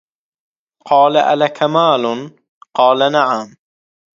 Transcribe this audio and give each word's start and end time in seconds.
قَالَ 0.85 1.17
أَلَكَ 1.17 1.63
مَالٌ؟ 1.63 2.31
قَالَ 2.77 3.11
نَعَمْ 3.11 3.55